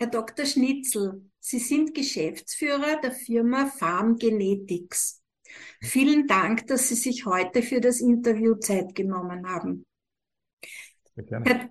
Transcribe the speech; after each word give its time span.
Herr 0.00 0.08
Dr. 0.08 0.46
Schnitzel, 0.46 1.30
Sie 1.40 1.58
sind 1.58 1.94
Geschäftsführer 1.94 2.98
der 3.02 3.12
Firma 3.12 3.66
Farm 3.66 4.16
Genetics. 4.16 5.22
Vielen 5.82 6.26
Dank, 6.26 6.66
dass 6.68 6.88
Sie 6.88 6.94
sich 6.94 7.26
heute 7.26 7.60
für 7.60 7.82
das 7.82 8.00
Interview 8.00 8.54
Zeit 8.54 8.94
genommen 8.94 9.46
haben. 9.46 9.84
Herr, 11.14 11.68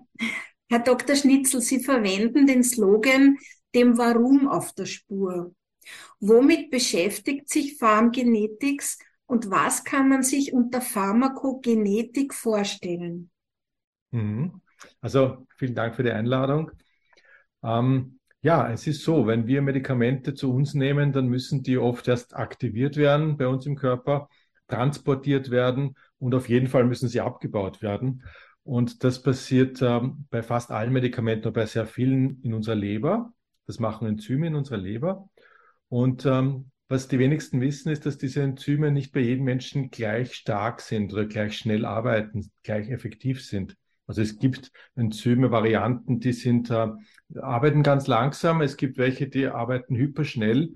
Herr 0.68 0.78
Dr. 0.78 1.16
Schnitzel, 1.16 1.60
Sie 1.60 1.82
verwenden 1.82 2.46
den 2.46 2.62
Slogan 2.62 3.36
dem 3.74 3.98
Warum 3.98 4.46
auf 4.46 4.74
der 4.74 4.86
Spur. 4.86 5.52
Womit 6.20 6.70
beschäftigt 6.70 7.48
sich 7.48 7.78
Farm 7.78 8.12
Genetics 8.12 9.00
und 9.26 9.50
was 9.50 9.82
kann 9.82 10.08
man 10.08 10.22
sich 10.22 10.52
unter 10.52 10.80
Pharmakogenetik 10.80 12.32
vorstellen? 12.32 13.32
Mhm. 14.12 14.60
Also 15.00 15.48
vielen 15.56 15.74
Dank 15.74 15.96
für 15.96 16.04
die 16.04 16.12
Einladung. 16.12 16.70
Ähm, 17.64 18.19
ja, 18.42 18.70
es 18.72 18.86
ist 18.86 19.02
so, 19.02 19.26
wenn 19.26 19.46
wir 19.46 19.62
Medikamente 19.62 20.34
zu 20.34 20.52
uns 20.52 20.74
nehmen, 20.74 21.12
dann 21.12 21.28
müssen 21.28 21.62
die 21.62 21.78
oft 21.78 22.08
erst 22.08 22.34
aktiviert 22.34 22.96
werden 22.96 23.36
bei 23.36 23.46
uns 23.46 23.66
im 23.66 23.76
Körper, 23.76 24.28
transportiert 24.68 25.50
werden 25.50 25.96
und 26.18 26.34
auf 26.34 26.48
jeden 26.48 26.68
Fall 26.68 26.84
müssen 26.84 27.08
sie 27.08 27.20
abgebaut 27.20 27.82
werden. 27.82 28.22
Und 28.62 29.04
das 29.04 29.22
passiert 29.22 29.82
ähm, 29.82 30.26
bei 30.30 30.42
fast 30.42 30.70
allen 30.70 30.92
Medikamenten 30.92 31.48
und 31.48 31.54
bei 31.54 31.66
sehr 31.66 31.86
vielen 31.86 32.40
in 32.42 32.54
unserer 32.54 32.76
Leber. 32.76 33.32
Das 33.66 33.78
machen 33.78 34.06
Enzyme 34.06 34.46
in 34.46 34.54
unserer 34.54 34.78
Leber. 34.78 35.28
Und 35.88 36.24
ähm, 36.24 36.70
was 36.88 37.08
die 37.08 37.18
wenigsten 37.18 37.60
wissen, 37.60 37.90
ist, 37.90 38.06
dass 38.06 38.18
diese 38.18 38.42
Enzyme 38.42 38.90
nicht 38.90 39.12
bei 39.12 39.20
jedem 39.20 39.44
Menschen 39.44 39.90
gleich 39.90 40.34
stark 40.34 40.80
sind 40.80 41.12
oder 41.12 41.26
gleich 41.26 41.56
schnell 41.56 41.84
arbeiten, 41.84 42.50
gleich 42.62 42.90
effektiv 42.90 43.44
sind. 43.44 43.76
Also 44.10 44.22
es 44.22 44.40
gibt 44.40 44.72
Enzyme-Varianten, 44.96 46.18
die 46.18 46.32
sind, 46.32 46.68
äh, 46.68 46.88
arbeiten 47.40 47.84
ganz 47.84 48.08
langsam. 48.08 48.60
Es 48.60 48.76
gibt 48.76 48.98
welche, 48.98 49.28
die 49.28 49.46
arbeiten 49.46 49.94
hyperschnell. 49.94 50.74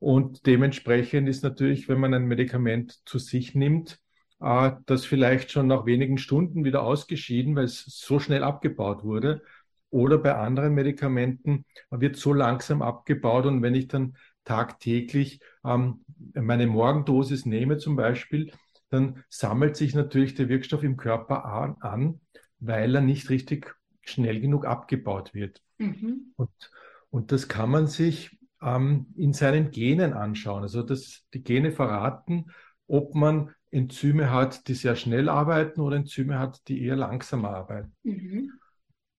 Und 0.00 0.44
dementsprechend 0.46 1.28
ist 1.28 1.44
natürlich, 1.44 1.88
wenn 1.88 2.00
man 2.00 2.12
ein 2.14 2.24
Medikament 2.24 3.06
zu 3.06 3.20
sich 3.20 3.54
nimmt, 3.54 4.00
äh, 4.40 4.72
das 4.86 5.06
vielleicht 5.06 5.52
schon 5.52 5.68
nach 5.68 5.86
wenigen 5.86 6.18
Stunden 6.18 6.64
wieder 6.64 6.82
ausgeschieden, 6.82 7.54
weil 7.54 7.66
es 7.66 7.84
so 7.84 8.18
schnell 8.18 8.42
abgebaut 8.42 9.04
wurde. 9.04 9.42
Oder 9.90 10.18
bei 10.18 10.34
anderen 10.34 10.74
Medikamenten 10.74 11.66
wird 11.90 12.16
so 12.16 12.32
langsam 12.32 12.82
abgebaut. 12.82 13.46
Und 13.46 13.62
wenn 13.62 13.76
ich 13.76 13.86
dann 13.86 14.16
tagtäglich 14.42 15.38
ähm, 15.64 16.04
meine 16.34 16.66
Morgendosis 16.66 17.46
nehme 17.46 17.78
zum 17.78 17.94
Beispiel, 17.94 18.50
dann 18.90 19.22
sammelt 19.28 19.76
sich 19.76 19.94
natürlich 19.94 20.34
der 20.34 20.48
Wirkstoff 20.48 20.82
im 20.82 20.96
Körper 20.96 21.44
an, 21.44 21.76
an 21.78 22.20
weil 22.66 22.94
er 22.94 23.00
nicht 23.00 23.30
richtig 23.30 23.76
schnell 24.02 24.40
genug 24.40 24.66
abgebaut 24.66 25.34
wird. 25.34 25.62
Mhm. 25.78 26.32
Und, 26.36 26.70
und 27.10 27.32
das 27.32 27.48
kann 27.48 27.70
man 27.70 27.86
sich 27.86 28.38
ähm, 28.62 29.06
in 29.16 29.32
seinen 29.32 29.70
Genen 29.70 30.12
anschauen. 30.12 30.62
Also 30.62 30.82
dass 30.82 31.24
die 31.32 31.42
Gene 31.42 31.72
verraten, 31.72 32.46
ob 32.86 33.14
man 33.14 33.54
Enzyme 33.70 34.30
hat, 34.30 34.68
die 34.68 34.74
sehr 34.74 34.94
schnell 34.94 35.28
arbeiten 35.28 35.80
oder 35.80 35.96
Enzyme 35.96 36.38
hat, 36.38 36.68
die 36.68 36.82
eher 36.82 36.96
langsamer 36.96 37.50
arbeiten. 37.50 37.92
Mhm. 38.02 38.52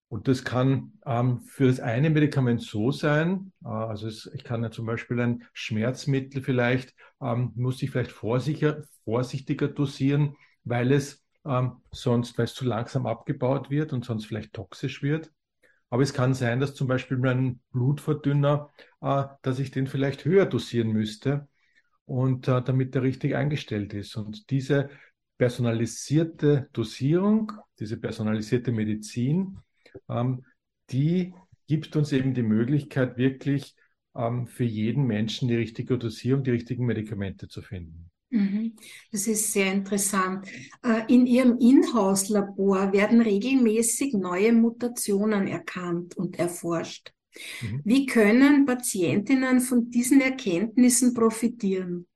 Und 0.08 0.28
das 0.28 0.44
kann 0.44 0.92
ähm, 1.04 1.40
für 1.40 1.66
das 1.66 1.80
eine 1.80 2.10
Medikament 2.10 2.62
so 2.62 2.92
sein, 2.92 3.52
äh, 3.64 3.68
also 3.68 4.06
es, 4.06 4.30
ich 4.32 4.44
kann 4.44 4.62
ja 4.62 4.70
zum 4.70 4.86
Beispiel 4.86 5.20
ein 5.20 5.44
Schmerzmittel 5.52 6.42
vielleicht, 6.42 6.94
ähm, 7.20 7.52
muss 7.56 7.82
ich 7.82 7.90
vielleicht 7.90 8.12
vorsichtiger, 8.12 8.84
vorsichtiger 9.04 9.68
dosieren, 9.68 10.36
weil 10.64 10.92
es 10.92 11.25
ähm, 11.48 11.82
sonst, 11.92 12.36
weil 12.38 12.46
es 12.46 12.54
zu 12.54 12.64
langsam 12.64 13.06
abgebaut 13.06 13.70
wird 13.70 13.92
und 13.92 14.04
sonst 14.04 14.26
vielleicht 14.26 14.52
toxisch 14.52 15.02
wird. 15.02 15.32
Aber 15.88 16.02
es 16.02 16.12
kann 16.12 16.34
sein, 16.34 16.60
dass 16.60 16.74
zum 16.74 16.88
Beispiel 16.88 17.16
mein 17.16 17.60
Blutverdünner, 17.72 18.70
äh, 19.00 19.24
dass 19.42 19.58
ich 19.58 19.70
den 19.70 19.86
vielleicht 19.86 20.24
höher 20.24 20.46
dosieren 20.46 20.88
müsste 20.88 21.48
und 22.04 22.48
äh, 22.48 22.62
damit 22.62 22.94
er 22.96 23.02
richtig 23.02 23.34
eingestellt 23.34 23.94
ist. 23.94 24.16
Und 24.16 24.50
diese 24.50 24.90
personalisierte 25.38 26.68
Dosierung, 26.72 27.52
diese 27.78 27.98
personalisierte 27.98 28.72
Medizin, 28.72 29.58
ähm, 30.08 30.44
die 30.90 31.34
gibt 31.66 31.96
uns 31.96 32.12
eben 32.12 32.34
die 32.34 32.42
Möglichkeit, 32.42 33.16
wirklich 33.16 33.76
ähm, 34.14 34.46
für 34.46 34.64
jeden 34.64 35.06
Menschen 35.06 35.48
die 35.48 35.56
richtige 35.56 35.98
Dosierung, 35.98 36.44
die 36.44 36.52
richtigen 36.52 36.86
Medikamente 36.86 37.48
zu 37.48 37.62
finden. 37.62 38.10
Mhm. 38.30 38.74
Das 39.12 39.26
ist 39.26 39.52
sehr 39.52 39.72
interessant. 39.72 40.46
Äh, 40.82 41.02
in 41.08 41.26
Ihrem 41.26 41.58
Inhouse-Labor 41.58 42.92
werden 42.92 43.20
regelmäßig 43.20 44.14
neue 44.14 44.52
Mutationen 44.52 45.46
erkannt 45.46 46.16
und 46.16 46.38
erforscht. 46.38 47.12
Mhm. 47.62 47.82
Wie 47.84 48.06
können 48.06 48.66
Patientinnen 48.66 49.60
von 49.60 49.90
diesen 49.90 50.20
Erkenntnissen 50.20 51.14
profitieren? 51.14 52.06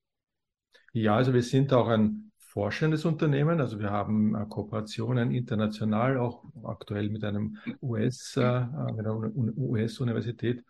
Ja, 0.92 1.16
also 1.16 1.32
wir 1.32 1.42
sind 1.42 1.72
auch 1.72 1.88
ein 1.88 2.32
forschendes 2.38 3.04
Unternehmen. 3.04 3.60
Also 3.60 3.78
wir 3.78 3.90
haben 3.90 4.34
äh, 4.34 4.44
Kooperationen 4.48 5.30
international, 5.30 6.18
auch 6.18 6.44
aktuell 6.64 7.08
mit 7.08 7.22
einem 7.22 7.56
US, 7.80 8.36
äh, 8.36 8.60
mit 8.96 9.06
einer 9.06 9.30
US-Universität. 9.36 10.64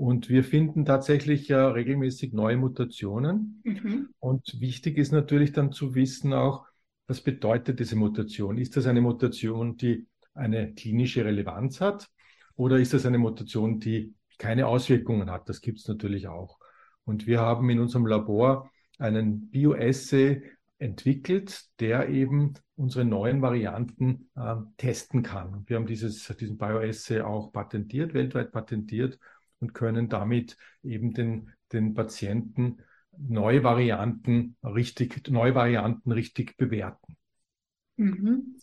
Und 0.00 0.30
wir 0.30 0.44
finden 0.44 0.86
tatsächlich 0.86 1.50
äh, 1.50 1.56
regelmäßig 1.56 2.32
neue 2.32 2.56
Mutationen. 2.56 3.60
Mhm. 3.64 4.08
Und 4.18 4.58
wichtig 4.58 4.96
ist 4.96 5.12
natürlich 5.12 5.52
dann 5.52 5.72
zu 5.72 5.94
wissen 5.94 6.32
auch, 6.32 6.64
was 7.06 7.20
bedeutet 7.20 7.80
diese 7.80 7.96
Mutation? 7.96 8.56
Ist 8.56 8.78
das 8.78 8.86
eine 8.86 9.02
Mutation, 9.02 9.76
die 9.76 10.06
eine 10.32 10.72
klinische 10.72 11.22
Relevanz 11.22 11.82
hat? 11.82 12.08
Oder 12.56 12.78
ist 12.78 12.94
das 12.94 13.04
eine 13.04 13.18
Mutation, 13.18 13.78
die 13.78 14.14
keine 14.38 14.68
Auswirkungen 14.68 15.30
hat? 15.30 15.50
Das 15.50 15.60
gibt 15.60 15.80
es 15.80 15.86
natürlich 15.86 16.28
auch. 16.28 16.58
Und 17.04 17.26
wir 17.26 17.40
haben 17.40 17.68
in 17.68 17.78
unserem 17.78 18.06
Labor 18.06 18.70
einen 18.98 19.50
Bioassay 19.50 20.42
entwickelt, 20.78 21.64
der 21.78 22.08
eben 22.08 22.54
unsere 22.74 23.04
neuen 23.04 23.42
Varianten 23.42 24.30
äh, 24.34 24.54
testen 24.78 25.22
kann. 25.22 25.64
Wir 25.66 25.76
haben 25.76 25.86
dieses, 25.86 26.26
diesen 26.40 26.56
Bioassay 26.56 27.20
auch 27.20 27.52
patentiert, 27.52 28.14
weltweit 28.14 28.50
patentiert 28.50 29.18
und 29.60 29.74
können 29.74 30.08
damit 30.08 30.56
eben 30.82 31.12
den, 31.14 31.52
den 31.72 31.94
Patienten 31.94 32.78
neue 33.16 33.62
Varianten 33.62 34.56
richtig, 34.62 35.28
neue 35.28 35.54
Varianten 35.54 36.12
richtig 36.12 36.56
bewerten. 36.56 37.16
Mhm. 37.96 38.56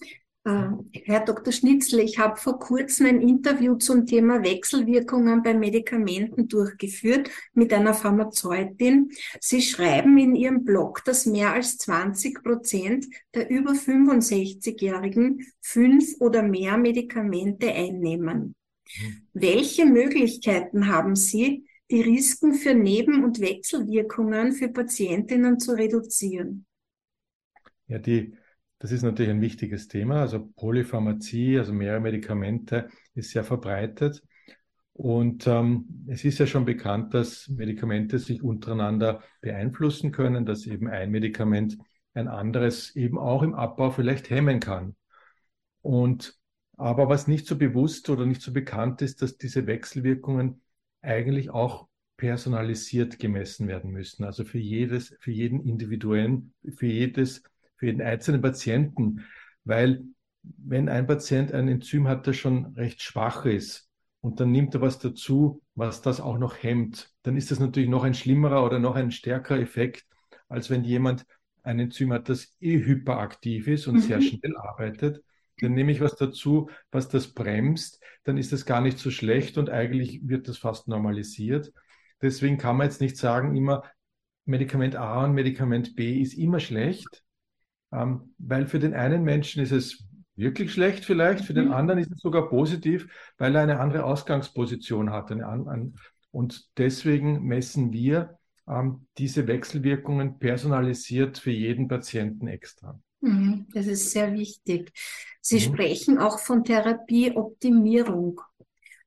Äh, 0.47 0.69
Herr 1.03 1.25
Dr. 1.25 1.51
Schnitzle, 1.51 2.01
ich 2.01 2.19
habe 2.19 2.37
vor 2.37 2.57
kurzem 2.57 3.05
ein 3.07 3.21
Interview 3.21 3.75
zum 3.75 4.05
Thema 4.05 4.43
Wechselwirkungen 4.43 5.43
bei 5.43 5.53
Medikamenten 5.53 6.47
durchgeführt 6.47 7.29
mit 7.53 7.73
einer 7.73 7.93
Pharmazeutin. 7.93 9.11
Sie 9.41 9.61
schreiben 9.61 10.17
in 10.17 10.35
Ihrem 10.35 10.63
Blog, 10.63 11.03
dass 11.03 11.25
mehr 11.25 11.53
als 11.53 11.77
20 11.77 12.43
Prozent 12.43 13.05
der 13.35 13.49
über 13.49 13.71
65-Jährigen 13.71 15.45
fünf 15.59 16.15
oder 16.19 16.41
mehr 16.43 16.77
Medikamente 16.77 17.69
einnehmen. 17.69 18.55
Welche 19.33 19.85
Möglichkeiten 19.85 20.87
haben 20.87 21.15
Sie, 21.15 21.65
die 21.89 22.01
Risiken 22.01 22.53
für 22.53 22.73
Neben- 22.73 23.23
und 23.23 23.39
Wechselwirkungen 23.39 24.51
für 24.51 24.69
Patientinnen 24.69 25.59
zu 25.59 25.73
reduzieren? 25.73 26.65
Ja, 27.87 27.99
die, 27.99 28.35
das 28.79 28.91
ist 28.91 29.03
natürlich 29.03 29.31
ein 29.31 29.41
wichtiges 29.41 29.87
Thema. 29.87 30.21
Also 30.21 30.47
Polypharmazie, 30.55 31.57
also 31.57 31.73
mehrere 31.73 32.01
Medikamente, 32.01 32.89
ist 33.15 33.31
sehr 33.31 33.43
verbreitet. 33.43 34.21
Und 34.93 35.45
ähm, 35.47 36.05
es 36.07 36.25
ist 36.25 36.39
ja 36.39 36.47
schon 36.47 36.65
bekannt, 36.65 37.13
dass 37.13 37.47
Medikamente 37.49 38.17
sich 38.17 38.41
untereinander 38.41 39.21
beeinflussen 39.41 40.11
können, 40.11 40.45
dass 40.45 40.65
eben 40.65 40.87
ein 40.87 41.11
Medikament 41.11 41.77
ein 42.15 42.27
anderes 42.27 42.95
eben 42.95 43.19
auch 43.19 43.43
im 43.43 43.53
Abbau 43.53 43.91
vielleicht 43.91 44.29
hemmen 44.31 44.59
kann. 44.59 44.95
Und 45.81 46.37
aber 46.77 47.09
was 47.09 47.27
nicht 47.27 47.47
so 47.47 47.57
bewusst 47.57 48.09
oder 48.09 48.25
nicht 48.25 48.41
so 48.41 48.53
bekannt 48.53 49.01
ist, 49.01 49.21
dass 49.21 49.37
diese 49.37 49.65
Wechselwirkungen 49.65 50.61
eigentlich 51.01 51.49
auch 51.49 51.87
personalisiert 52.17 53.19
gemessen 53.19 53.67
werden 53.67 53.91
müssen. 53.91 54.23
Also 54.23 54.45
für 54.45 54.59
jedes, 54.59 55.15
für 55.19 55.31
jeden 55.31 55.61
individuellen, 55.61 56.53
für 56.75 56.85
jedes, 56.85 57.43
für 57.75 57.87
jeden 57.87 58.01
einzelnen 58.01 58.41
Patienten. 58.41 59.25
Weil 59.63 60.03
wenn 60.43 60.87
ein 60.87 61.07
Patient 61.07 61.51
ein 61.51 61.67
Enzym 61.67 62.07
hat, 62.07 62.27
das 62.27 62.37
schon 62.37 62.67
recht 62.75 63.01
schwach 63.01 63.45
ist 63.45 63.89
und 64.21 64.39
dann 64.39 64.51
nimmt 64.51 64.75
er 64.75 64.81
was 64.81 64.99
dazu, 64.99 65.61
was 65.73 66.01
das 66.01 66.21
auch 66.21 66.37
noch 66.37 66.61
hemmt, 66.61 67.11
dann 67.23 67.37
ist 67.37 67.51
das 67.51 67.59
natürlich 67.59 67.89
noch 67.89 68.03
ein 68.03 68.13
schlimmerer 68.13 68.63
oder 68.63 68.79
noch 68.79 68.95
ein 68.95 69.11
stärkerer 69.11 69.59
Effekt, 69.59 70.05
als 70.47 70.69
wenn 70.69 70.83
jemand 70.83 71.25
ein 71.63 71.79
Enzym 71.79 72.13
hat, 72.13 72.29
das 72.29 72.55
eh 72.61 72.77
hyperaktiv 72.77 73.67
ist 73.67 73.87
und 73.87 73.95
mhm. 73.95 74.01
sehr 74.01 74.21
schnell 74.21 74.55
arbeitet 74.57 75.23
dann 75.61 75.73
nehme 75.73 75.91
ich 75.91 76.01
was 76.01 76.15
dazu, 76.15 76.69
was 76.91 77.09
das 77.09 77.33
bremst, 77.33 78.01
dann 78.23 78.37
ist 78.37 78.51
das 78.51 78.65
gar 78.65 78.81
nicht 78.81 78.99
so 78.99 79.11
schlecht 79.11 79.57
und 79.57 79.69
eigentlich 79.69 80.27
wird 80.27 80.47
das 80.47 80.57
fast 80.57 80.87
normalisiert. 80.87 81.73
Deswegen 82.21 82.57
kann 82.57 82.77
man 82.77 82.87
jetzt 82.87 83.01
nicht 83.01 83.17
sagen, 83.17 83.55
immer 83.55 83.83
Medikament 84.45 84.95
A 84.95 85.25
und 85.25 85.33
Medikament 85.33 85.95
B 85.95 86.21
ist 86.21 86.33
immer 86.33 86.59
schlecht, 86.59 87.23
ähm, 87.91 88.33
weil 88.37 88.65
für 88.65 88.79
den 88.79 88.93
einen 88.93 89.23
Menschen 89.23 89.61
ist 89.61 89.71
es 89.71 90.07
wirklich 90.35 90.71
schlecht 90.71 91.03
vielleicht, 91.03 91.43
für 91.43 91.53
den 91.53 91.65
mhm. 91.65 91.73
anderen 91.73 91.99
ist 91.99 92.11
es 92.11 92.21
sogar 92.21 92.49
positiv, 92.49 93.07
weil 93.37 93.55
er 93.55 93.61
eine 93.61 93.79
andere 93.79 94.03
Ausgangsposition 94.03 95.11
hat. 95.11 95.31
Und 96.31 96.69
deswegen 96.77 97.43
messen 97.43 97.91
wir 97.91 98.37
ähm, 98.67 99.07
diese 99.17 99.47
Wechselwirkungen 99.47 100.39
personalisiert 100.39 101.39
für 101.39 101.51
jeden 101.51 101.87
Patienten 101.87 102.47
extra. 102.47 102.99
Mhm, 103.21 103.67
das 103.73 103.87
ist 103.87 104.11
sehr 104.11 104.33
wichtig. 104.33 104.91
Sie 105.41 105.55
mhm. 105.55 105.61
sprechen 105.61 106.17
auch 106.17 106.39
von 106.39 106.63
Therapieoptimierung. 106.63 108.41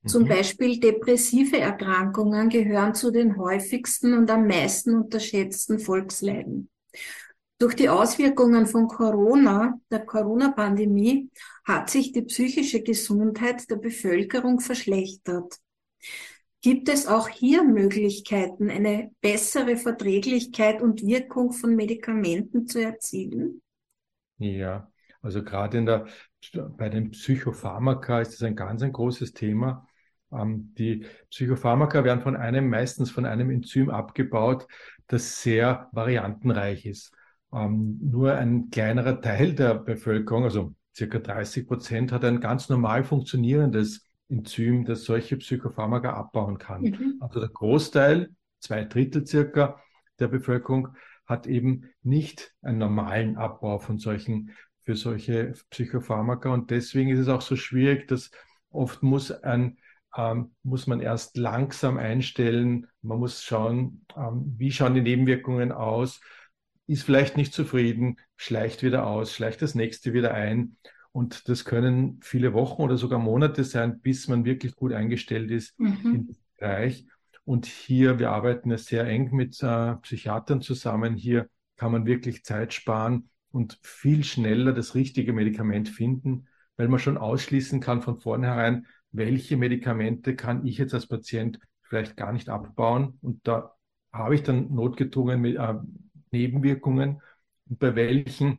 Zum 0.06 0.24
mhm. 0.24 0.28
Beispiel 0.28 0.80
depressive 0.80 1.58
Erkrankungen 1.58 2.48
gehören 2.48 2.94
zu 2.94 3.10
den 3.10 3.36
häufigsten 3.36 4.14
und 4.14 4.30
am 4.30 4.46
meisten 4.46 4.94
unterschätzten 4.94 5.78
Volksleiden. 5.78 6.70
Durch 7.58 7.74
die 7.74 7.90
Auswirkungen 7.90 8.66
von 8.66 8.88
Corona, 8.88 9.78
der 9.90 10.06
Corona-Pandemie, 10.06 11.28
hat 11.64 11.90
sich 11.90 12.12
die 12.12 12.22
psychische 12.22 12.82
Gesundheit 12.82 13.68
der 13.70 13.76
Bevölkerung 13.76 14.60
verschlechtert. 14.60 15.56
Gibt 16.62 16.88
es 16.88 17.06
auch 17.06 17.28
hier 17.28 17.62
Möglichkeiten, 17.62 18.70
eine 18.70 19.10
bessere 19.20 19.76
Verträglichkeit 19.76 20.80
und 20.80 21.06
Wirkung 21.06 21.52
von 21.52 21.76
Medikamenten 21.76 22.66
zu 22.66 22.82
erzielen? 22.82 23.60
Ja, 24.40 24.90
also 25.20 25.44
gerade 25.44 25.78
in 25.78 25.86
der, 25.86 26.06
bei 26.76 26.88
den 26.88 27.10
Psychopharmaka 27.10 28.20
ist 28.20 28.32
das 28.32 28.42
ein 28.42 28.56
ganz 28.56 28.82
ein 28.82 28.92
großes 28.92 29.34
Thema. 29.34 29.86
Ähm, 30.32 30.72
die 30.78 31.06
Psychopharmaka 31.28 32.04
werden 32.04 32.22
von 32.22 32.36
einem, 32.36 32.70
meistens 32.70 33.10
von 33.10 33.26
einem 33.26 33.50
Enzym 33.50 33.90
abgebaut, 33.90 34.66
das 35.08 35.42
sehr 35.42 35.88
variantenreich 35.92 36.86
ist. 36.86 37.12
Ähm, 37.52 37.98
nur 38.00 38.34
ein 38.34 38.70
kleinerer 38.70 39.20
Teil 39.20 39.54
der 39.54 39.74
Bevölkerung, 39.74 40.44
also 40.44 40.74
circa 40.96 41.18
30 41.18 41.66
Prozent, 41.66 42.12
hat 42.12 42.24
ein 42.24 42.40
ganz 42.40 42.70
normal 42.70 43.04
funktionierendes 43.04 44.06
Enzym, 44.30 44.86
das 44.86 45.04
solche 45.04 45.36
Psychopharmaka 45.36 46.14
abbauen 46.14 46.56
kann. 46.56 46.82
Mhm. 46.82 47.16
Also 47.20 47.40
der 47.40 47.50
Großteil, 47.50 48.30
zwei 48.58 48.84
Drittel 48.84 49.26
circa 49.26 49.82
der 50.18 50.28
Bevölkerung, 50.28 50.96
hat 51.30 51.46
eben 51.46 51.84
nicht 52.02 52.54
einen 52.60 52.78
normalen 52.78 53.36
Abbau 53.36 53.78
von 53.78 53.98
solchen, 53.98 54.50
für 54.82 54.96
solche 54.96 55.54
Psychopharmaka. 55.70 56.52
Und 56.52 56.70
deswegen 56.70 57.10
ist 57.10 57.20
es 57.20 57.28
auch 57.28 57.42
so 57.42 57.56
schwierig, 57.56 58.08
dass 58.08 58.30
oft 58.70 59.02
muss 59.02 59.30
ein 59.30 59.78
ähm, 60.16 60.50
muss 60.64 60.88
man 60.88 61.00
erst 61.00 61.36
langsam 61.36 61.96
einstellen. 61.96 62.88
Man 63.00 63.20
muss 63.20 63.44
schauen, 63.44 64.04
ähm, 64.16 64.54
wie 64.58 64.72
schauen 64.72 64.94
die 64.94 65.02
Nebenwirkungen 65.02 65.70
aus 65.70 66.20
ist 66.90 67.04
vielleicht 67.04 67.36
nicht 67.36 67.54
zufrieden, 67.54 68.16
schleicht 68.36 68.82
wieder 68.82 69.06
aus, 69.06 69.32
schleicht 69.32 69.62
das 69.62 69.76
nächste 69.76 70.12
wieder 70.12 70.34
ein. 70.34 70.76
Und 71.12 71.48
das 71.48 71.64
können 71.64 72.18
viele 72.20 72.52
Wochen 72.52 72.82
oder 72.82 72.96
sogar 72.96 73.20
Monate 73.20 73.62
sein, 73.62 74.00
bis 74.00 74.26
man 74.26 74.44
wirklich 74.44 74.74
gut 74.74 74.92
eingestellt 74.92 75.52
ist 75.52 75.78
mhm. 75.78 76.14
in 76.14 76.26
diesem 76.26 76.44
Bereich. 76.58 77.06
Und 77.44 77.66
hier, 77.66 78.18
wir 78.18 78.30
arbeiten 78.30 78.76
sehr 78.76 79.06
eng 79.06 79.34
mit 79.34 79.62
äh, 79.62 79.96
Psychiatern 79.96 80.60
zusammen. 80.60 81.16
Hier 81.16 81.48
kann 81.76 81.92
man 81.92 82.06
wirklich 82.06 82.44
Zeit 82.44 82.72
sparen 82.74 83.30
und 83.50 83.78
viel 83.82 84.24
schneller 84.24 84.72
das 84.72 84.94
richtige 84.94 85.32
Medikament 85.32 85.88
finden, 85.88 86.46
weil 86.76 86.88
man 86.88 87.00
schon 87.00 87.18
ausschließen 87.18 87.80
kann 87.80 88.02
von 88.02 88.18
vornherein, 88.18 88.86
welche 89.12 89.56
Medikamente 89.56 90.36
kann 90.36 90.66
ich 90.66 90.78
jetzt 90.78 90.94
als 90.94 91.06
Patient 91.06 91.58
vielleicht 91.82 92.16
gar 92.16 92.32
nicht 92.32 92.48
abbauen. 92.48 93.18
Und 93.22 93.46
da 93.46 93.74
habe 94.12 94.34
ich 94.34 94.42
dann 94.42 94.72
notgedrungen 94.72 95.40
mit, 95.40 95.56
äh, 95.56 95.74
Nebenwirkungen 96.30 97.20
und 97.68 97.78
bei 97.78 97.94
welchen 97.96 98.58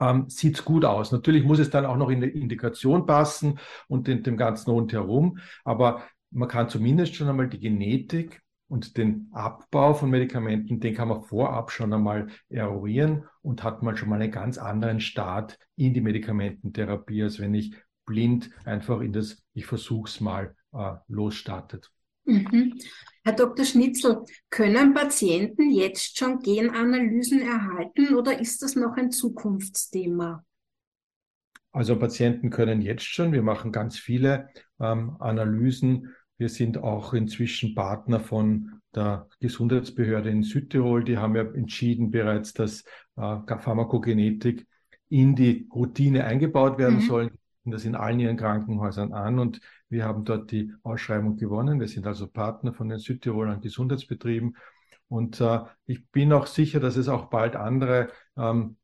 ähm, 0.00 0.28
sieht 0.28 0.58
es 0.58 0.64
gut 0.64 0.84
aus. 0.84 1.12
Natürlich 1.12 1.44
muss 1.44 1.58
es 1.58 1.70
dann 1.70 1.86
auch 1.86 1.96
noch 1.96 2.10
in 2.10 2.20
der 2.20 2.34
Indikation 2.34 3.06
passen 3.06 3.58
und 3.88 4.08
in 4.08 4.22
dem 4.22 4.36
ganzen 4.36 4.70
rundherum, 4.70 5.38
aber 5.64 6.02
man 6.30 6.48
kann 6.48 6.68
zumindest 6.68 7.14
schon 7.14 7.28
einmal 7.28 7.48
die 7.48 7.60
Genetik 7.60 8.40
und 8.68 8.96
den 8.96 9.28
Abbau 9.32 9.94
von 9.94 10.10
Medikamenten, 10.10 10.78
den 10.78 10.94
kann 10.94 11.08
man 11.08 11.22
vorab 11.22 11.72
schon 11.72 11.92
einmal 11.92 12.28
eruieren 12.48 13.24
und 13.42 13.64
hat 13.64 13.82
man 13.82 13.96
schon 13.96 14.08
mal 14.08 14.20
einen 14.20 14.30
ganz 14.30 14.58
anderen 14.58 15.00
Start 15.00 15.58
in 15.76 15.92
die 15.92 16.00
Medikamententherapie, 16.00 17.24
als 17.24 17.40
wenn 17.40 17.54
ich 17.54 17.74
blind 18.06 18.50
einfach 18.64 19.00
in 19.00 19.12
das 19.12 19.42
Ich 19.54 19.66
versuch's 19.66 20.20
mal 20.20 20.54
äh, 20.72 20.94
losstartet. 21.08 21.90
Mhm. 22.24 22.78
Herr 23.24 23.32
Dr. 23.32 23.64
Schnitzel, 23.64 24.24
können 24.50 24.94
Patienten 24.94 25.70
jetzt 25.70 26.16
schon 26.16 26.38
Genanalysen 26.38 27.42
erhalten 27.42 28.14
oder 28.14 28.38
ist 28.38 28.62
das 28.62 28.76
noch 28.76 28.96
ein 28.96 29.10
Zukunftsthema? 29.10 30.44
Also 31.72 31.98
Patienten 31.98 32.50
können 32.50 32.82
jetzt 32.82 33.04
schon, 33.04 33.32
wir 33.32 33.42
machen 33.42 33.72
ganz 33.72 33.98
viele 33.98 34.48
ähm, 34.80 35.16
Analysen. 35.20 36.14
Wir 36.40 36.48
sind 36.48 36.78
auch 36.78 37.12
inzwischen 37.12 37.74
Partner 37.74 38.18
von 38.18 38.80
der 38.94 39.28
Gesundheitsbehörde 39.40 40.30
in 40.30 40.42
Südtirol. 40.42 41.04
Die 41.04 41.18
haben 41.18 41.36
ja 41.36 41.42
entschieden 41.42 42.10
bereits, 42.10 42.54
dass 42.54 42.80
äh, 43.16 43.36
Pharmakogenetik 43.58 44.66
in 45.10 45.36
die 45.36 45.68
Routine 45.70 46.24
eingebaut 46.24 46.78
werden 46.78 47.00
mhm. 47.00 47.06
soll. 47.06 47.32
Das 47.66 47.84
in 47.84 47.94
allen 47.94 48.20
ihren 48.20 48.38
Krankenhäusern 48.38 49.12
an. 49.12 49.38
Und 49.38 49.60
wir 49.90 50.06
haben 50.06 50.24
dort 50.24 50.50
die 50.50 50.72
Ausschreibung 50.82 51.36
gewonnen. 51.36 51.78
Wir 51.78 51.88
sind 51.88 52.06
also 52.06 52.26
Partner 52.26 52.72
von 52.72 52.88
den 52.88 53.00
Südtirolern 53.00 53.60
Gesundheitsbetrieben. 53.60 54.56
Und 55.08 55.42
äh, 55.42 55.60
ich 55.84 56.08
bin 56.08 56.32
auch 56.32 56.46
sicher, 56.46 56.80
dass 56.80 56.96
es 56.96 57.08
auch 57.08 57.26
bald 57.26 57.54
andere 57.54 58.08
ähm, 58.38 58.78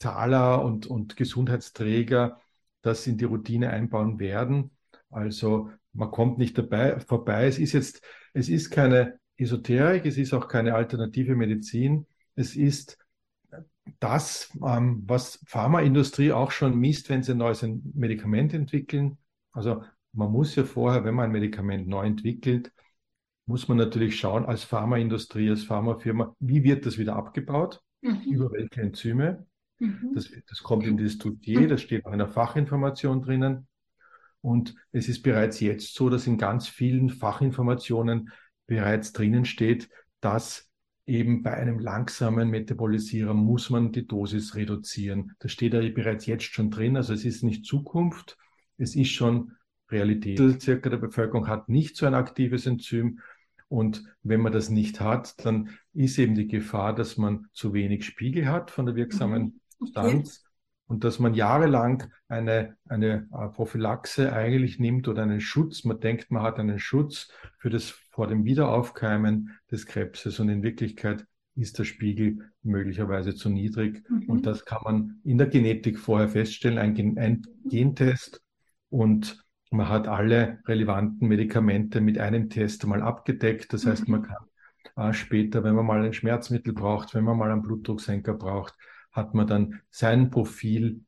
Zahler 0.00 0.62
und, 0.62 0.86
und 0.86 1.16
Gesundheitsträger 1.16 2.42
das 2.82 3.06
in 3.06 3.16
die 3.16 3.24
Routine 3.24 3.70
einbauen 3.70 4.18
werden. 4.18 4.72
Also 5.08 5.70
man 5.92 6.10
kommt 6.10 6.38
nicht 6.38 6.56
dabei 6.56 7.00
vorbei. 7.00 7.46
Es 7.46 7.58
ist 7.58 7.72
jetzt, 7.72 8.02
es 8.32 8.48
ist 8.48 8.70
keine 8.70 9.18
Esoterik, 9.36 10.06
es 10.06 10.18
ist 10.18 10.32
auch 10.32 10.48
keine 10.48 10.74
alternative 10.74 11.34
Medizin. 11.34 12.06
Es 12.34 12.56
ist 12.56 12.98
das, 13.98 14.50
ähm, 14.64 15.02
was 15.06 15.40
Pharmaindustrie 15.46 16.32
auch 16.32 16.50
schon 16.50 16.78
misst, 16.78 17.08
wenn 17.10 17.22
sie 17.22 17.32
ein 17.32 17.38
neues 17.38 17.66
Medikament 17.94 18.54
entwickeln. 18.54 19.18
Also 19.52 19.82
man 20.12 20.30
muss 20.30 20.54
ja 20.54 20.64
vorher, 20.64 21.04
wenn 21.04 21.14
man 21.14 21.26
ein 21.26 21.32
Medikament 21.32 21.88
neu 21.88 22.06
entwickelt, 22.06 22.72
muss 23.46 23.68
man 23.68 23.78
natürlich 23.78 24.18
schauen, 24.18 24.44
als 24.44 24.64
Pharmaindustrie, 24.64 25.50
als 25.50 25.64
Pharmafirma, 25.64 26.34
wie 26.38 26.62
wird 26.62 26.86
das 26.86 26.98
wieder 26.98 27.16
abgebaut, 27.16 27.82
mhm. 28.00 28.20
über 28.30 28.52
welche 28.52 28.80
Enzyme. 28.80 29.46
Mhm. 29.78 30.12
Das, 30.14 30.30
das, 30.46 30.62
kommt 30.62 30.86
in 30.86 30.96
das 30.96 31.18
Dossier, 31.18 31.66
das 31.66 31.82
steht 31.82 32.04
auch 32.06 32.12
in 32.12 32.18
der 32.18 32.28
Fachinformation 32.28 33.22
drinnen. 33.22 33.66
Und 34.42 34.74
es 34.92 35.08
ist 35.08 35.22
bereits 35.22 35.60
jetzt 35.60 35.94
so, 35.94 36.08
dass 36.08 36.26
in 36.26 36.38
ganz 36.38 36.66
vielen 36.66 37.10
Fachinformationen 37.10 38.30
bereits 38.66 39.12
drinnen 39.12 39.44
steht, 39.44 39.90
dass 40.20 40.70
eben 41.06 41.42
bei 41.42 41.54
einem 41.54 41.78
langsamen 41.78 42.48
Metabolisierer 42.50 43.34
muss 43.34 43.68
man 43.68 43.92
die 43.92 44.06
Dosis 44.06 44.54
reduzieren. 44.54 45.32
Das 45.40 45.52
steht 45.52 45.74
ja 45.74 45.80
bereits 45.90 46.26
jetzt 46.26 46.44
schon 46.44 46.70
drin. 46.70 46.96
Also 46.96 47.12
es 47.12 47.24
ist 47.24 47.42
nicht 47.42 47.66
Zukunft, 47.66 48.38
es 48.78 48.94
ist 48.94 49.10
schon 49.10 49.52
Realität. 49.90 50.62
Circa 50.62 50.88
der 50.88 50.98
Bevölkerung 50.98 51.48
hat 51.48 51.68
nicht 51.68 51.96
so 51.96 52.06
ein 52.06 52.14
aktives 52.14 52.66
Enzym. 52.66 53.20
Und 53.68 54.04
wenn 54.22 54.40
man 54.40 54.52
das 54.52 54.68
nicht 54.68 55.00
hat, 55.00 55.44
dann 55.44 55.70
ist 55.92 56.18
eben 56.18 56.34
die 56.34 56.48
Gefahr, 56.48 56.94
dass 56.94 57.16
man 57.16 57.46
zu 57.52 57.72
wenig 57.72 58.04
Spiegel 58.04 58.48
hat 58.48 58.70
von 58.70 58.86
der 58.86 58.94
wirksamen 58.94 59.42
mhm. 59.42 59.60
Substanz 59.78 60.40
okay. 60.40 60.49
Und 60.90 61.04
dass 61.04 61.20
man 61.20 61.34
jahrelang 61.34 62.10
eine, 62.26 62.76
eine 62.88 63.28
äh, 63.32 63.48
Prophylaxe 63.50 64.32
eigentlich 64.32 64.80
nimmt 64.80 65.06
oder 65.06 65.22
einen 65.22 65.40
Schutz. 65.40 65.84
Man 65.84 66.00
denkt, 66.00 66.32
man 66.32 66.42
hat 66.42 66.58
einen 66.58 66.80
Schutz 66.80 67.28
für 67.58 67.70
das 67.70 67.90
vor 68.10 68.26
dem 68.26 68.44
Wiederaufkeimen 68.44 69.56
des 69.70 69.86
Krebses 69.86 70.40
und 70.40 70.48
in 70.48 70.64
Wirklichkeit 70.64 71.24
ist 71.54 71.78
der 71.78 71.84
Spiegel 71.84 72.50
möglicherweise 72.64 73.36
zu 73.36 73.50
niedrig. 73.50 74.02
Mhm. 74.10 74.24
Und 74.28 74.46
das 74.46 74.64
kann 74.64 74.80
man 74.82 75.20
in 75.22 75.38
der 75.38 75.46
Genetik 75.46 75.96
vorher 75.96 76.28
feststellen, 76.28 76.78
ein, 76.78 77.16
ein 77.18 77.42
Gentest 77.66 78.42
und 78.88 79.44
man 79.70 79.88
hat 79.88 80.08
alle 80.08 80.58
relevanten 80.66 81.28
Medikamente 81.28 82.00
mit 82.00 82.18
einem 82.18 82.50
Test 82.50 82.84
mal 82.84 83.00
abgedeckt. 83.00 83.72
Das 83.72 83.86
heißt, 83.86 84.08
man 84.08 84.22
mhm. 84.22 84.24
kann 84.24 85.10
äh, 85.10 85.12
später, 85.12 85.62
wenn 85.62 85.76
man 85.76 85.86
mal 85.86 86.04
ein 86.04 86.12
Schmerzmittel 86.12 86.72
braucht, 86.72 87.14
wenn 87.14 87.22
man 87.22 87.38
mal 87.38 87.52
einen 87.52 87.62
Blutdrucksenker 87.62 88.34
braucht, 88.34 88.74
hat 89.12 89.34
man 89.34 89.46
dann 89.46 89.80
sein 89.90 90.30
Profil 90.30 91.00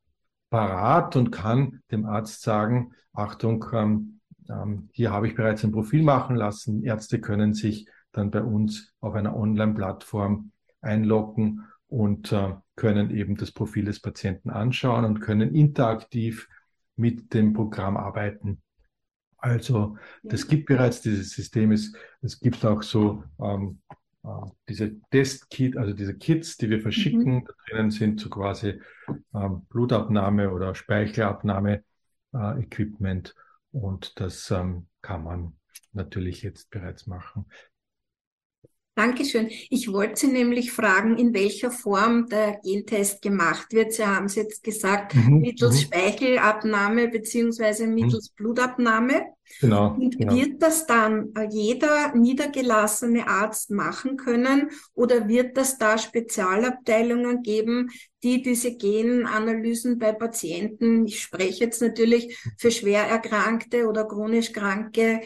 parat 0.51 1.17
und 1.17 1.31
kann 1.31 1.81
dem 1.91 2.05
Arzt 2.05 2.43
sagen, 2.43 2.93
Achtung, 3.13 3.65
ähm, 3.73 4.21
ähm, 4.49 4.89
hier 4.93 5.11
habe 5.11 5.29
ich 5.29 5.35
bereits 5.35 5.65
ein 5.65 5.73
Profil 5.73 6.03
machen 6.03 6.37
lassen. 6.37 6.83
Ärzte 6.83 7.21
können 7.21 7.55
sich 7.55 7.87
dann 8.13 8.31
bei 8.31 8.43
uns 8.43 8.93
auf 9.01 9.15
einer 9.15 9.37
Online-Plattform 9.37 10.53
einloggen 10.81 11.65
und 11.89 12.33
äh, 12.33 12.55
können 12.77 13.11
eben 13.11 13.37
das 13.37 13.53
Profil 13.53 13.85
des 13.85 14.01
Patienten 14.01 14.51
anschauen 14.51 15.05
und 15.05 15.21
können 15.21 15.55
interaktiv 15.55 16.49
mit 16.97 17.33
dem 17.35 17.53
Programm 17.53 17.97
arbeiten. 17.97 18.63
Also 19.39 19.97
das 20.23 20.47
gibt 20.47 20.67
bereits 20.67 21.01
dieses 21.01 21.31
System. 21.31 21.73
Es, 21.73 21.93
es 22.21 22.39
gibt 22.39 22.65
auch 22.65 22.83
so 22.83 23.25
ähm, 23.41 23.81
äh, 23.91 23.95
diese 24.69 25.01
Testkit, 25.11 25.77
also 25.77 25.93
diese 25.93 26.17
Kits, 26.17 26.57
die 26.57 26.71
wir 26.71 26.81
verschicken, 26.81 27.35
mhm. 27.35 27.45
da 27.45 27.53
drinnen 27.69 27.91
sind 27.91 28.21
so 28.21 28.31
quasi 28.31 28.81
ähm, 29.35 29.67
Blutabnahme 29.69 30.51
oder 30.53 30.75
Speichelabnahme 30.75 31.83
äh, 32.33 32.63
Equipment 32.63 33.35
und 33.73 34.21
das 34.21 34.51
ähm, 34.51 34.87
kann 35.01 35.25
man 35.25 35.57
natürlich 35.93 36.43
jetzt 36.43 36.71
bereits 36.71 37.07
machen. 37.07 37.47
Dankeschön. 38.95 39.49
Ich 39.71 39.91
wollte 39.91 40.21
Sie 40.21 40.27
nämlich 40.27 40.71
fragen, 40.71 41.17
in 41.17 41.33
welcher 41.33 41.71
Form 41.71 42.27
der 42.27 42.61
Gentest 42.63 43.23
gemacht 43.23 43.73
wird. 43.73 43.95
Sie 43.95 44.05
haben 44.05 44.27
es 44.27 44.35
jetzt 44.35 44.63
gesagt, 44.63 45.15
mhm, 45.15 45.41
mittels 45.41 45.77
mhm. 45.77 45.81
Speichelabnahme 45.81 47.09
beziehungsweise 47.09 47.87
mhm. 47.87 47.95
mittels 47.95 48.31
mhm. 48.31 48.35
Blutabnahme. 48.37 49.23
Genau. 49.61 49.95
Und 49.95 50.19
genau. 50.19 50.35
wird 50.35 50.63
das 50.63 50.87
dann 50.87 51.33
jeder 51.51 52.15
niedergelassene 52.15 53.27
Arzt 53.27 53.71
machen 53.71 54.19
können 54.19 54.71
oder 54.95 55.27
wird 55.27 55.57
das 55.57 55.79
da 55.79 55.97
Spezialabteilungen 55.97 57.43
geben, 57.43 57.91
die 58.23 58.43
diese 58.43 58.77
Genanalysen 58.77 59.99
bei 59.99 60.13
Patienten, 60.13 61.07
ich 61.07 61.21
spreche 61.21 61.65
jetzt 61.65 61.83
natürlich 61.83 62.39
für 62.59 62.71
schwer 62.71 63.05
erkrankte 63.05 63.89
oder 63.89 64.07
chronisch 64.07 64.53
Kranke, 64.53 65.23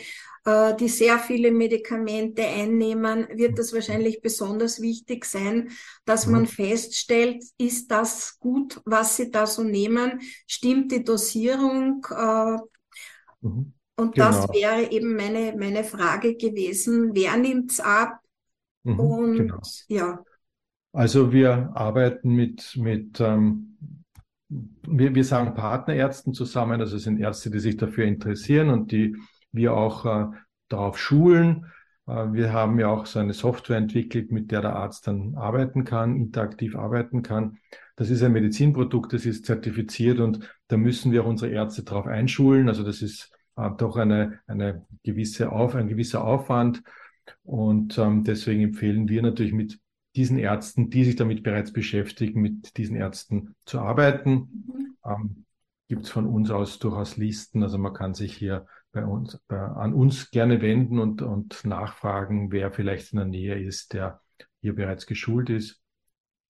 die 0.46 0.88
sehr 0.88 1.18
viele 1.18 1.50
Medikamente 1.50 2.42
einnehmen, 2.42 3.26
wird 3.34 3.58
das 3.58 3.72
wahrscheinlich 3.72 4.22
besonders 4.22 4.80
wichtig 4.80 5.24
sein, 5.24 5.70
dass 6.04 6.26
man 6.26 6.42
mhm. 6.42 6.46
feststellt, 6.46 7.44
ist 7.58 7.90
das 7.90 8.38
gut, 8.38 8.80
was 8.84 9.16
sie 9.16 9.30
da 9.30 9.46
so 9.46 9.64
nehmen, 9.64 10.20
stimmt 10.46 10.92
die 10.92 11.02
Dosierung. 11.02 12.06
Äh, 12.10 12.58
mhm. 13.40 13.72
Und 13.98 14.14
genau. 14.14 14.26
das 14.26 14.48
wäre 14.50 14.90
eben 14.92 15.16
meine, 15.16 15.56
meine 15.56 15.82
Frage 15.82 16.36
gewesen, 16.36 17.10
wer 17.14 17.36
nimmt's 17.36 17.80
ab? 17.80 18.20
Mhm, 18.84 19.00
und 19.00 19.36
genau. 19.36 19.60
ja. 19.88 20.24
Also 20.92 21.32
wir 21.32 21.72
arbeiten 21.74 22.30
mit, 22.30 22.76
mit 22.76 23.20
ähm, 23.20 23.76
wir, 24.48 25.14
wir 25.14 25.24
sagen 25.24 25.54
Partnerärzten 25.54 26.34
zusammen, 26.34 26.80
also 26.80 26.96
es 26.96 27.02
sind 27.02 27.18
Ärzte, 27.18 27.50
die 27.50 27.58
sich 27.58 27.76
dafür 27.76 28.04
interessieren 28.04 28.70
und 28.70 28.92
die 28.92 29.16
wir 29.56 29.74
auch 29.74 30.04
äh, 30.06 30.26
darauf 30.68 30.98
schulen. 30.98 31.66
Äh, 32.06 32.32
wir 32.32 32.52
haben 32.52 32.78
ja 32.78 32.88
auch 32.88 33.06
so 33.06 33.18
eine 33.18 33.32
Software 33.32 33.76
entwickelt, 33.76 34.30
mit 34.30 34.50
der 34.50 34.62
der 34.62 34.76
Arzt 34.76 35.06
dann 35.06 35.34
arbeiten 35.34 35.84
kann, 35.84 36.16
interaktiv 36.16 36.76
arbeiten 36.76 37.22
kann. 37.22 37.58
Das 37.96 38.10
ist 38.10 38.22
ein 38.22 38.32
Medizinprodukt, 38.32 39.12
das 39.12 39.24
ist 39.24 39.46
zertifiziert 39.46 40.20
und 40.20 40.40
da 40.68 40.76
müssen 40.76 41.12
wir 41.12 41.24
auch 41.24 41.28
unsere 41.28 41.50
Ärzte 41.50 41.82
darauf 41.82 42.06
einschulen. 42.06 42.68
Also 42.68 42.84
das 42.84 43.02
ist 43.02 43.32
äh, 43.56 43.70
doch 43.76 43.96
eine, 43.96 44.40
eine 44.46 44.86
gewisse 45.02 45.50
Auf, 45.50 45.74
ein 45.74 45.88
gewisser 45.88 46.24
Aufwand. 46.24 46.82
Und 47.42 47.98
ähm, 47.98 48.22
deswegen 48.22 48.62
empfehlen 48.62 49.08
wir 49.08 49.22
natürlich 49.22 49.52
mit 49.52 49.80
diesen 50.14 50.38
Ärzten, 50.38 50.90
die 50.90 51.04
sich 51.04 51.16
damit 51.16 51.42
bereits 51.42 51.72
beschäftigen, 51.72 52.40
mit 52.40 52.76
diesen 52.76 52.96
Ärzten 52.96 53.54
zu 53.64 53.80
arbeiten. 53.80 54.30
Mhm. 54.66 54.96
Ähm, 55.04 55.44
Gibt 55.88 56.04
es 56.04 56.10
von 56.10 56.26
uns 56.26 56.50
aus 56.50 56.78
durchaus 56.78 57.16
Listen. 57.16 57.62
Also 57.62 57.78
man 57.78 57.92
kann 57.92 58.14
sich 58.14 58.36
hier 58.36 58.66
bei 58.96 59.04
uns, 59.04 59.38
bei, 59.46 59.58
an 59.58 59.92
uns 59.92 60.30
gerne 60.30 60.62
wenden 60.62 60.98
und, 60.98 61.20
und 61.20 61.62
nachfragen, 61.66 62.50
wer 62.50 62.72
vielleicht 62.72 63.12
in 63.12 63.18
der 63.18 63.26
Nähe 63.26 63.62
ist, 63.62 63.92
der 63.92 64.22
hier 64.62 64.74
bereits 64.74 65.06
geschult 65.06 65.50
ist. 65.50 65.82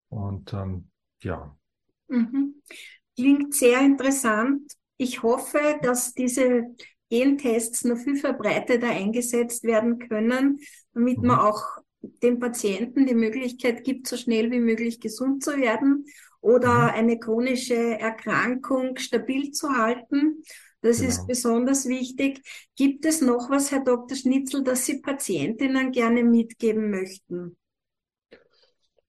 Und 0.09 0.53
ähm, 0.53 0.88
ja. 1.23 1.57
Mhm. 2.07 2.62
Klingt 3.17 3.53
sehr 3.53 3.81
interessant. 3.81 4.73
Ich 4.97 5.25
hoffe, 5.25 5.59
dass 5.83 6.15
diese 6.15 6.69
Gentests 7.11 7.85
noch 7.85 7.99
viel 7.99 8.17
verbreiteter 8.17 8.91
eingesetzt 8.91 9.65
werden 9.65 9.99
können, 9.99 10.61
damit 10.95 11.19
mhm. 11.19 11.26
man 11.26 11.41
auch 11.41 11.65
den 12.23 12.38
Patienten 12.38 13.07
die 13.07 13.15
Möglichkeit 13.15 13.83
gibt, 13.83 14.07
so 14.07 14.17
schnell 14.17 14.53
wie 14.53 14.61
möglich 14.61 15.00
gesund 15.00 15.43
zu 15.43 15.57
werden 15.57 16.05
oder 16.41 16.75
mhm. 16.75 16.91
eine 16.95 17.19
chronische 17.19 17.99
Erkrankung 17.99 18.97
stabil 18.99 19.50
zu 19.50 19.69
halten. 19.71 20.45
Das 20.87 20.99
genau. 20.99 21.09
ist 21.09 21.26
besonders 21.26 21.88
wichtig. 21.88 22.43
Gibt 22.76 23.05
es 23.05 23.21
noch 23.21 23.50
was, 23.50 23.73
Herr 23.73 23.83
Dr. 23.83 24.16
Schnitzel, 24.16 24.62
das 24.62 24.87
Sie 24.87 25.00
Patientinnen 25.00 25.90
gerne 25.90 26.23
mitgeben 26.23 26.90
möchten? 26.90 27.57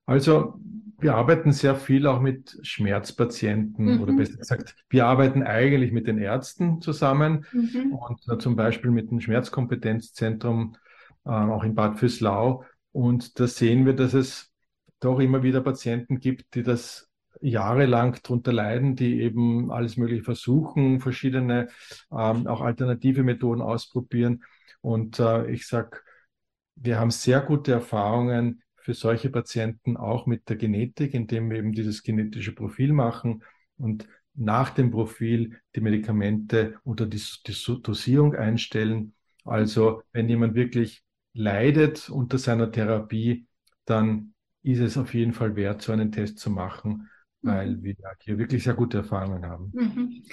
Also 0.08 0.60
wir 1.00 1.14
arbeiten 1.14 1.52
sehr 1.52 1.76
viel 1.76 2.08
auch 2.08 2.20
mit 2.20 2.58
Schmerzpatienten 2.64 3.96
mhm. 3.96 4.02
oder 4.02 4.14
besser 4.14 4.38
gesagt, 4.38 4.76
wir 4.90 5.06
arbeiten 5.06 5.44
eigentlich 5.44 5.92
mit 5.92 6.08
den 6.08 6.18
Ärzten 6.18 6.82
zusammen 6.82 7.46
mhm. 7.52 7.94
und 7.94 8.28
äh, 8.28 8.40
zum 8.40 8.56
Beispiel 8.56 8.90
mit 8.90 9.12
dem 9.12 9.22
Schmerzkompetenzzentrum 9.22 10.76
äh, 11.26 11.30
auch 11.30 11.64
in 11.64 11.76
Bad 11.76 12.00
Füßlau. 12.00 12.64
Und 12.92 13.40
da 13.40 13.46
sehen 13.46 13.86
wir, 13.86 13.94
dass 13.94 14.16
es 14.16 14.52
doch 15.00 15.20
immer 15.20 15.44
wieder 15.44 15.62
Patienten 15.62 16.20
gibt, 16.20 16.56
die 16.56 16.64
das 16.64 17.07
jahrelang 17.42 18.18
darunter 18.24 18.54
leiden, 18.54 18.96
die 18.96 19.22
eben 19.22 19.72
alles 19.72 19.98
Mögliche 19.98 20.24
versuchen, 20.24 21.00
verschiedene 21.00 21.70
ähm, 22.12 22.48
auch 22.48 22.62
alternative 22.62 23.24
Methoden 23.24 23.62
ausprobieren. 23.62 24.44
Und 24.82 25.20
äh, 25.20 25.50
ich 25.52 25.68
sage, 25.68 26.00
wir 26.76 27.00
haben 27.00 27.12
sehr 27.12 27.42
gute 27.42 27.72
Erfahrungen 27.72 28.62
für 28.76 28.94
solche 28.94 29.30
Patienten 29.30 29.98
auch 29.98 30.26
mit 30.26 30.48
der 30.50 30.56
Genetik, 30.56 31.14
indem 31.14 31.50
wir 31.50 31.58
eben 31.58 31.74
dieses 31.74 32.04
genetische 32.04 32.54
Profil 32.54 32.94
machen 32.94 33.44
und 33.78 34.08
nach 34.34 34.70
dem 34.70 34.92
Profil 34.92 35.60
die 35.76 35.82
Medikamente 35.82 36.80
unter 36.84 37.06
die, 37.06 37.22
die 37.46 37.82
Dosierung 37.82 38.36
einstellen. 38.36 39.14
Also 39.44 40.04
wenn 40.14 40.30
jemand 40.30 40.56
wirklich 40.56 41.04
leidet 41.34 42.10
unter 42.10 42.38
seiner 42.38 42.72
Therapie, 42.72 43.48
dann 43.86 44.34
ist 44.62 44.80
es 44.80 44.98
auf 44.98 45.14
jeden 45.14 45.34
Fall 45.34 45.56
wert, 45.56 45.82
so 45.82 45.92
einen 45.92 46.12
Test 46.12 46.40
zu 46.40 46.50
machen 46.52 47.10
weil 47.42 47.78
mhm. 47.78 47.84
wir 47.84 47.96
hier 48.20 48.38
wirklich 48.38 48.64
sehr 48.64 48.74
gute 48.74 48.98
Erfahrungen 48.98 49.46
haben. 49.46 49.72
Mhm. 49.74 50.24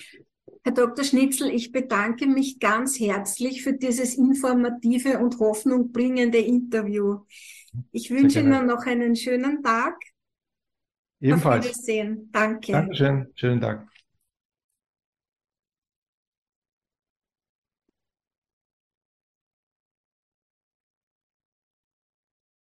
Herr 0.62 0.72
Dr. 0.72 1.04
Schnitzel, 1.04 1.50
ich 1.50 1.72
bedanke 1.72 2.26
mich 2.26 2.58
ganz 2.58 2.98
herzlich 2.98 3.62
für 3.62 3.74
dieses 3.74 4.16
informative 4.16 5.18
und 5.18 5.38
Hoffnung 5.38 5.92
bringende 5.92 6.38
Interview. 6.38 7.20
Ich 7.92 8.10
wünsche 8.10 8.40
Ihnen 8.40 8.66
noch 8.66 8.86
einen 8.86 9.14
schönen 9.16 9.62
Tag. 9.62 9.94
Ebenfalls. 11.20 11.66
Auf 11.66 11.72
Wiedersehen. 11.72 12.28
Danke. 12.32 12.72
Dankeschön. 12.72 13.26
Schönen 13.34 13.60
Tag. 13.60 13.86